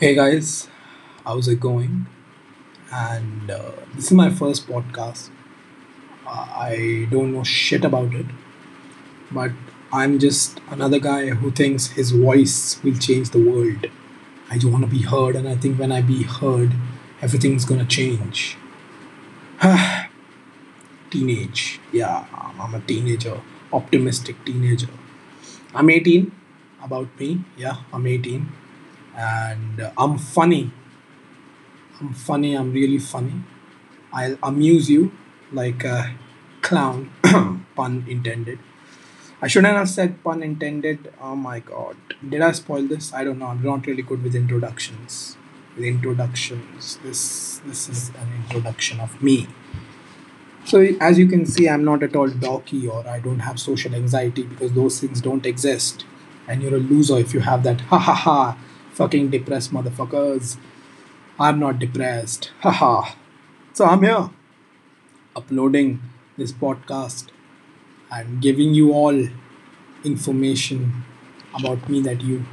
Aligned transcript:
Hey 0.00 0.14
guys, 0.14 0.68
how's 1.24 1.48
it 1.48 1.58
going? 1.58 2.06
And 2.92 3.50
uh, 3.50 3.72
this 3.96 4.04
is 4.04 4.12
my 4.12 4.30
first 4.30 4.68
podcast. 4.68 5.30
Uh, 6.24 6.46
I 6.56 7.08
don't 7.10 7.32
know 7.32 7.42
shit 7.42 7.84
about 7.84 8.14
it, 8.14 8.26
but 9.32 9.50
I'm 9.92 10.20
just 10.20 10.60
another 10.70 11.00
guy 11.00 11.30
who 11.30 11.50
thinks 11.50 11.88
his 11.88 12.12
voice 12.12 12.80
will 12.84 12.94
change 12.94 13.30
the 13.30 13.40
world. 13.40 13.88
I 14.48 14.54
just 14.58 14.72
want 14.72 14.84
to 14.84 14.88
be 14.88 15.02
heard, 15.02 15.34
and 15.34 15.48
I 15.48 15.56
think 15.56 15.80
when 15.80 15.90
I 15.90 16.00
be 16.00 16.22
heard, 16.22 16.74
everything's 17.20 17.64
gonna 17.64 17.84
change. 17.84 18.56
Teenage, 21.10 21.80
yeah, 21.92 22.24
I'm 22.60 22.72
a 22.72 22.80
teenager, 22.82 23.40
optimistic 23.72 24.44
teenager. 24.44 24.94
I'm 25.74 25.90
18. 25.90 26.30
About 26.84 27.18
me, 27.18 27.42
yeah, 27.56 27.78
I'm 27.92 28.06
18, 28.06 28.46
and 29.18 29.90
I'm 29.98 30.16
funny 30.18 30.70
I'm 32.00 32.14
funny. 32.14 32.54
I'm 32.54 32.72
really 32.72 32.98
funny. 32.98 33.42
I'll 34.12 34.38
amuse 34.42 34.88
you 34.88 35.12
like 35.52 35.84
a 35.84 36.14
clown. 36.62 37.10
pun 37.76 38.04
intended. 38.08 38.58
I 39.40 39.46
shouldn't 39.46 39.76
have 39.76 39.88
said 39.88 40.22
pun 40.22 40.42
intended. 40.42 41.12
Oh 41.20 41.34
my 41.34 41.60
god. 41.60 41.96
Did 42.28 42.40
I 42.40 42.52
spoil 42.52 42.86
this? 42.86 43.12
I 43.12 43.24
don't 43.24 43.38
know. 43.38 43.46
I'm 43.46 43.62
not 43.62 43.86
really 43.86 44.02
good 44.02 44.22
with 44.22 44.34
introductions. 44.34 45.36
With 45.76 45.86
introductions. 45.86 46.98
This 47.02 47.60
this 47.66 47.88
is 47.88 48.10
an 48.10 48.28
introduction 48.42 49.00
of 49.00 49.20
me. 49.22 49.48
So 50.64 50.80
as 51.00 51.18
you 51.18 51.26
can 51.26 51.46
see, 51.46 51.68
I'm 51.68 51.84
not 51.84 52.02
at 52.02 52.14
all 52.14 52.28
dorky 52.28 52.88
or 52.88 53.08
I 53.08 53.18
don't 53.20 53.40
have 53.40 53.58
social 53.58 53.94
anxiety 53.94 54.42
because 54.42 54.72
those 54.72 55.00
things 55.00 55.20
don't 55.20 55.46
exist. 55.46 56.04
And 56.46 56.62
you're 56.62 56.76
a 56.76 56.84
loser 56.92 57.18
if 57.18 57.34
you 57.34 57.40
have 57.40 57.62
that. 57.64 57.80
Ha 57.92 57.98
ha 57.98 58.14
ha. 58.14 58.58
Fucking 58.98 59.30
depressed 59.30 59.72
motherfuckers. 59.72 60.56
I'm 61.38 61.60
not 61.60 61.78
depressed. 61.78 62.50
Haha. 62.62 63.14
so 63.72 63.84
I'm 63.84 64.02
here 64.02 64.28
uploading 65.36 66.00
this 66.36 66.50
podcast 66.50 67.28
and 68.10 68.42
giving 68.42 68.74
you 68.74 68.92
all 68.92 69.28
information 70.02 71.04
about 71.54 71.88
me 71.88 72.00
that 72.00 72.22
you 72.22 72.44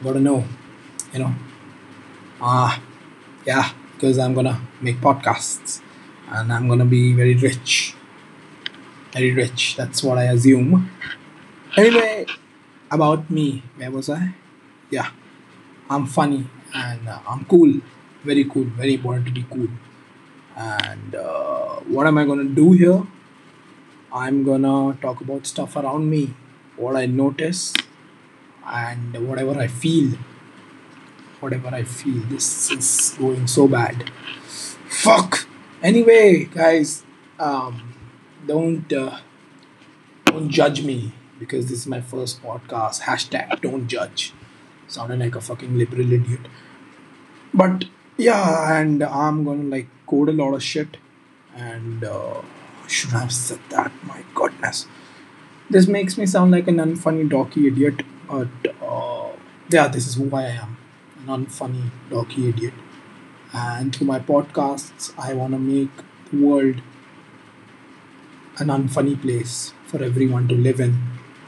gotta 0.00 0.20
know. 0.20 0.44
You 1.12 1.18
know. 1.18 1.34
Ah, 2.40 2.80
yeah, 3.44 3.72
because 3.94 4.20
I'm 4.20 4.34
gonna 4.34 4.60
make 4.80 5.00
podcasts 5.00 5.80
and 6.28 6.52
I'm 6.52 6.68
gonna 6.68 6.84
be 6.84 7.12
very 7.12 7.34
rich. 7.34 7.96
Very 9.12 9.32
rich. 9.32 9.74
That's 9.76 10.04
what 10.04 10.18
I 10.18 10.26
assume. 10.26 10.88
Anyway, 11.76 12.26
about 12.88 13.28
me, 13.28 13.64
where 13.76 13.90
was 13.90 14.08
I? 14.08 14.34
Yeah, 14.90 15.10
I'm 15.90 16.06
funny 16.06 16.46
and 16.74 17.08
uh, 17.08 17.18
I'm 17.26 17.44
cool. 17.46 17.80
Very 18.24 18.44
cool. 18.44 18.64
Very 18.64 18.94
important 18.94 19.26
to 19.26 19.32
be 19.32 19.44
cool. 19.50 19.68
And 20.56 21.14
uh, 21.14 21.76
what 21.86 22.06
am 22.06 22.18
I 22.18 22.24
gonna 22.24 22.44
do 22.44 22.72
here? 22.72 23.02
I'm 24.12 24.44
gonna 24.44 24.96
talk 25.00 25.20
about 25.20 25.46
stuff 25.46 25.76
around 25.76 26.10
me, 26.10 26.34
what 26.76 26.96
I 26.96 27.06
notice, 27.06 27.74
and 28.66 29.28
whatever 29.28 29.58
I 29.58 29.66
feel. 29.66 30.18
Whatever 31.40 31.68
I 31.68 31.84
feel. 31.84 32.22
This 32.24 32.70
is 32.72 33.14
going 33.18 33.46
so 33.46 33.68
bad. 33.68 34.10
Fuck. 34.88 35.46
Anyway, 35.82 36.44
guys, 36.46 37.04
um, 37.38 37.94
don't 38.46 38.92
uh, 38.92 39.18
don't 40.24 40.48
judge 40.50 40.82
me 40.82 41.12
because 41.38 41.68
this 41.68 41.78
is 41.78 41.86
my 41.86 42.00
first 42.00 42.42
podcast. 42.42 43.02
Hashtag 43.02 43.60
don't 43.60 43.86
judge. 43.86 44.32
Sounding 44.88 45.20
like 45.20 45.36
a 45.36 45.40
fucking 45.40 45.76
liberal 45.78 46.12
idiot. 46.12 46.40
But 47.54 47.84
yeah, 48.16 48.78
and 48.78 49.02
I'm 49.02 49.44
gonna 49.44 49.64
like 49.64 49.88
code 50.06 50.28
a 50.30 50.32
lot 50.32 50.54
of 50.54 50.62
shit. 50.62 50.96
And 51.54 52.04
uh, 52.04 52.42
should 52.86 53.10
have 53.10 53.32
said 53.32 53.60
that? 53.70 53.92
My 54.04 54.22
goodness. 54.34 54.86
This 55.70 55.86
makes 55.86 56.16
me 56.16 56.26
sound 56.26 56.50
like 56.50 56.66
an 56.68 56.76
unfunny 56.76 57.28
docky 57.28 57.66
idiot, 57.66 58.02
but 58.26 58.48
uh, 58.82 59.30
yeah, 59.70 59.88
this 59.88 60.06
is 60.06 60.14
who 60.14 60.34
I 60.34 60.44
am. 60.44 60.78
An 61.20 61.46
unfunny 61.46 61.90
docky 62.10 62.48
idiot. 62.48 62.74
And 63.52 63.94
through 63.94 64.06
my 64.06 64.18
podcasts, 64.20 65.12
I 65.18 65.34
want 65.34 65.52
to 65.52 65.58
make 65.58 65.90
the 66.30 66.44
world 66.44 66.80
an 68.58 68.68
unfunny 68.68 69.20
place 69.20 69.72
for 69.86 70.02
everyone 70.02 70.48
to 70.48 70.54
live 70.54 70.80
in 70.80 70.96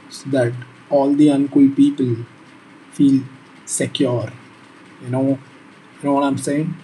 so 0.09 0.29
that 0.29 0.53
all 0.89 1.13
the 1.13 1.27
uncool 1.27 1.75
people 1.75 2.15
feel 2.93 3.23
secure. 3.65 4.31
You 5.03 5.09
know, 5.09 5.27
you 5.29 6.03
know 6.03 6.13
what 6.13 6.23
I'm 6.23 6.37
saying? 6.37 6.75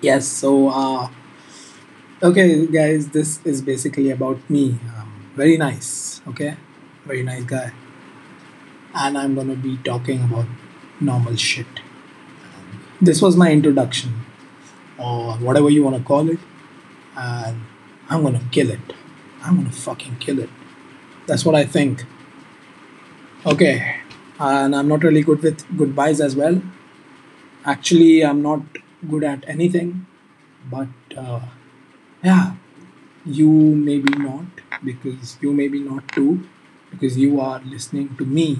Yes, 0.00 0.26
so 0.26 0.68
uh 0.68 1.08
okay 2.22 2.66
guys, 2.66 3.08
this 3.08 3.40
is 3.44 3.62
basically 3.62 4.10
about 4.10 4.38
me. 4.48 4.78
Um, 4.96 5.12
very 5.34 5.56
nice, 5.56 6.20
okay? 6.28 6.56
Very 7.04 7.22
nice 7.22 7.44
guy. 7.44 7.72
And 8.94 9.18
I'm 9.18 9.34
gonna 9.34 9.56
be 9.56 9.76
talking 9.78 10.24
about 10.24 10.46
normal 11.00 11.36
shit. 11.36 11.66
This 13.00 13.20
was 13.20 13.36
my 13.36 13.52
introduction, 13.52 14.24
or 14.98 15.34
whatever 15.34 15.68
you 15.68 15.82
wanna 15.84 16.00
call 16.00 16.30
it, 16.30 16.38
and 17.16 17.60
I'm 18.08 18.22
gonna 18.22 18.42
kill 18.50 18.70
it. 18.70 18.94
I'm 19.42 19.56
gonna 19.56 19.70
fucking 19.70 20.16
kill 20.16 20.38
it. 20.38 20.50
That's 21.26 21.44
what 21.44 21.54
I 21.54 21.64
think. 21.64 22.04
Okay, 23.44 23.96
and 24.38 24.74
I'm 24.76 24.88
not 24.88 25.02
really 25.02 25.22
good 25.22 25.42
with 25.42 25.64
goodbyes 25.76 26.20
as 26.20 26.36
well. 26.36 26.60
Actually, 27.64 28.24
I'm 28.24 28.42
not 28.42 28.62
good 29.08 29.24
at 29.24 29.44
anything, 29.48 30.06
but 30.70 30.88
uh, 31.16 31.40
yeah, 32.22 32.54
you 33.24 33.48
maybe 33.50 34.16
not 34.18 34.46
because 34.84 35.38
you 35.40 35.52
maybe 35.52 35.80
not 35.80 36.08
too 36.08 36.46
because 36.90 37.18
you 37.18 37.40
are 37.40 37.60
listening 37.64 38.14
to 38.16 38.24
me 38.24 38.58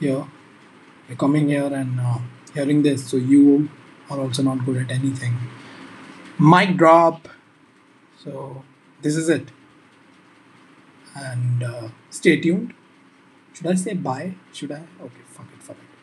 here. 0.00 0.26
You're 1.08 1.16
coming 1.18 1.48
here 1.48 1.72
and 1.72 2.00
uh, 2.00 2.18
hearing 2.54 2.82
this, 2.82 3.06
so 3.08 3.16
you 3.16 3.70
are 4.10 4.20
also 4.20 4.42
not 4.42 4.64
good 4.64 4.76
at 4.76 4.90
anything. 4.90 5.36
Mic 6.38 6.76
drop. 6.76 7.28
So 8.22 8.64
this 9.02 9.16
is 9.16 9.28
it, 9.28 9.50
and 11.14 11.62
uh, 11.62 11.88
stay 12.10 12.40
tuned. 12.40 12.74
Should 13.58 13.66
I 13.66 13.74
say 13.74 13.94
bye? 13.94 14.34
Should 14.52 14.70
I? 14.70 14.76
Okay, 15.02 15.22
fuck 15.26 15.46
it, 15.52 15.60
fuck 15.60 15.76
it. 15.76 15.97